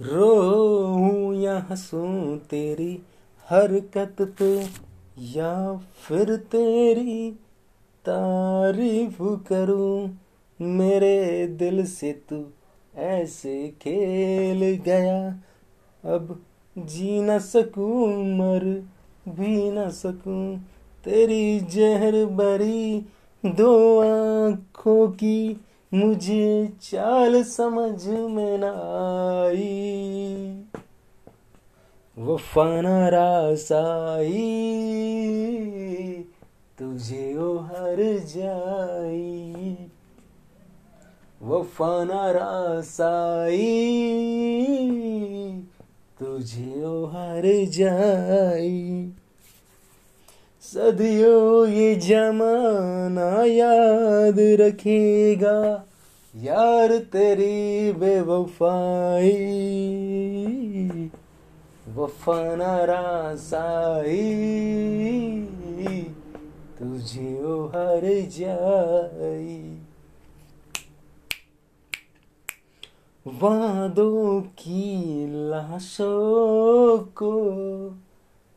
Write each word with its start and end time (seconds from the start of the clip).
रो 0.00 0.34
हूँ 0.86 1.34
या 1.34 1.56
हंसूं 1.70 2.36
तेरी 2.38 2.92
हरकत 3.48 4.16
पे, 4.20 4.54
या 5.32 5.76
फिर 6.02 6.36
तेरी 6.36 7.30
तारीफ़ 8.04 9.22
करूँ, 9.48 10.18
मेरे 10.60 11.46
दिल 11.46 11.84
से 11.86 12.12
तू 12.12 12.44
ऐसे 12.94 13.68
खेल 13.82 14.64
गया। 14.86 15.18
अब 16.04 16.38
जी 16.78 17.20
न 17.22 17.38
सकूँ, 17.38 18.08
मर 18.36 18.64
भी 19.28 19.70
न 19.70 19.90
सकूँ, 19.90 20.58
तेरी 21.04 21.60
जहर 21.60 22.24
बरी 22.26 23.06
दो 23.44 24.00
आँखों 24.00 25.08
की 25.08 25.60
मुझे 25.92 26.72
चाल 26.82 27.42
समझ 27.42 28.06
में 28.06 28.58
न 28.58 28.64
आई। 29.44 30.64
वफाना 32.18 33.08
रासाई 33.08 34.40
तुझे 36.78 37.36
ओ 37.36 37.58
हर 37.58 38.18
जाई। 38.18 39.76
वफाना 41.42 42.30
रासाई 42.30 43.60
तुझे 46.20 46.84
ओ 46.84 47.04
हर 47.06 47.42
जाई। 47.64 49.12
सदियों 50.74 51.66
ये 51.66 51.94
जमाना 51.94 53.44
याद 53.44 54.36
रखेगा। 54.38 55.86
यार 56.36 56.98
तेरी 56.98 57.92
बेवफाई 57.92 59.40
वफाना 61.94 62.84
रासाई। 62.84 64.20
तुझे 66.78 67.44
ओ 67.44 67.66
हर 67.66 68.00
जाई। 68.38 69.78
वादों 73.26 74.40
की 74.40 75.26
लाशों 75.50 76.98
को 76.98 77.32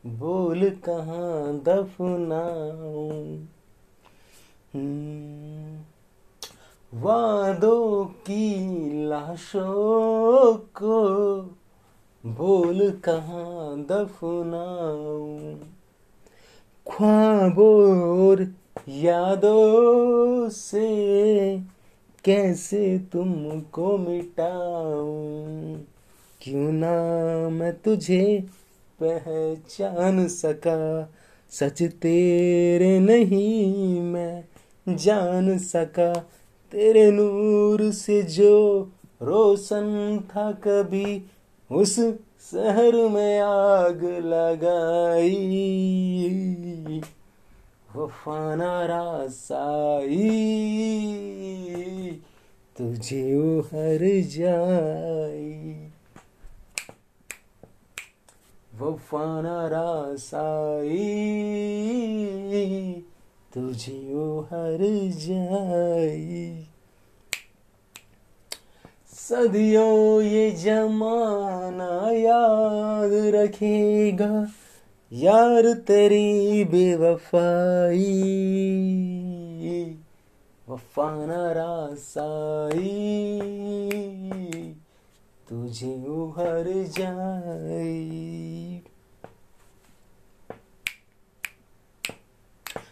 बोल 0.08 0.70
कहाँ 0.70 1.58
दफनाऊं? 1.58 3.44
हम्म, 4.74 5.80
वादों 7.00 8.04
की 8.04 8.68
लाशों 9.08 10.56
को 10.56 11.42
बोल 12.26 12.90
कहाँ 12.90 13.80
दफनाऊं? 13.80 15.56
ख्वाबों 16.90 18.00
और 18.28 18.52
यादों 18.88 20.48
से 20.48 21.58
कैसे 22.24 22.98
तुमको 22.98 23.98
मिटाऊं? 23.98 25.76
क्यों 26.40 26.72
ना 26.72 26.92
मैं 27.48 27.72
तुझे 27.72 28.46
पहचान 29.02 30.28
सका। 30.28 31.12
सच 31.50 31.82
तेरे 31.82 32.98
नहीं 32.98 34.00
मैं 34.00 34.44
जान 34.96 35.58
सका। 35.58 36.12
तेरे 36.72 37.10
नूर 37.10 37.92
से 37.92 38.22
जो 38.22 38.90
रोशन 39.22 40.20
था 40.30 40.52
कभी, 40.52 41.22
उस 41.72 41.96
शहर 42.50 43.08
में 43.08 43.40
आग 43.40 44.04
लगाई। 44.04 45.40
वफाना 47.96 48.86
रासाई। 48.86 50.18
तुझे 52.78 53.36
वो 53.36 53.60
हर 53.60 53.98
जाई। 54.24 55.88
वफाना 58.80 59.68
तुझे 63.54 64.14
वो 64.14 64.40
हर 64.40 64.78
जाई। 65.12 66.64
सदियों 69.28 70.22
ये 70.22 70.50
जमाना 70.50 72.10
याद 72.10 73.10
रखेगा, 73.34 74.46
यार 75.12 75.72
तेरी 75.72 76.64
बेवफाई। 76.64 78.14
वफाना 80.68 81.52
रासाई 81.52 82.98
तुझे 85.48 86.04
उभर 86.06 86.66
जाए। 86.98 88.80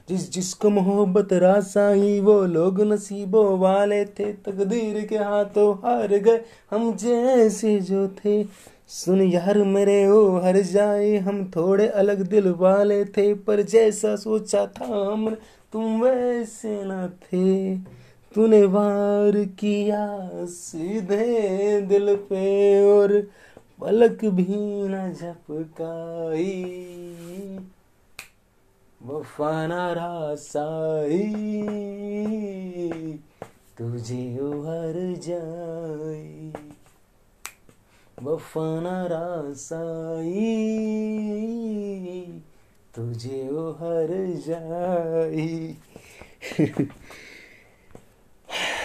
जिस 0.08 0.32
जिसको 0.32 0.70
मोहब्बत 0.70 1.32
रासाई 1.32 2.20
वो 2.20 2.46
लोग 2.46 2.80
नसीबों 2.80 3.58
वाले 3.58 4.04
थे। 4.04 4.32
तकदीर 4.32 5.06
के 5.06 5.16
हाथों 5.16 5.74
हार 5.74 6.06
गए 6.06 6.40
हम 6.70 6.96
जैसे 6.96 7.80
जो 7.80 8.08
थे। 8.08 8.44
सुन 8.88 9.22
यार 9.22 9.58
मेरे 9.58 10.08
ओ, 10.08 10.38
हर 10.38 10.56
जाए 10.56 11.16
हम 11.16 11.50
थोड़े 11.56 11.88
अलग 11.88 12.22
दिल 12.22 12.48
वाले 12.48 13.04
थे। 13.04 13.34
पर 13.34 13.62
जैसा 13.62 14.16
सोचा 14.16 14.66
था 14.66 14.84
हम 14.84 15.36
तुम 15.72 16.02
वैसे 16.02 16.80
न 16.84 17.08
थे। 17.08 17.76
तूने 18.36 18.64
वार 18.64 19.44
किया 19.44 20.28
सीधे 20.44 21.80
दिल 21.80 22.16
पे 22.16 22.82
और 22.90 23.30
पलक 23.80 24.24
भी 24.24 24.46
न 24.88 25.12
झपकाई। 25.12 26.54
वफाना 29.06 29.92
रासाई। 29.92 31.62
तुझे 33.78 34.32
हर 34.34 35.14
जाई। 35.26 36.52
वफाना 38.22 39.06
रासाई। 39.06 40.02
तुझे 42.96 43.44
हर 43.54 44.34
जाई। 44.46 45.74